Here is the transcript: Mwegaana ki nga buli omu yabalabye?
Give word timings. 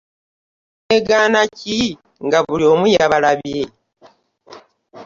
Mwegaana 0.85 1.41
ki 1.57 1.79
nga 2.25 2.39
buli 2.45 2.65
omu 2.73 2.85
yabalabye? 2.95 3.61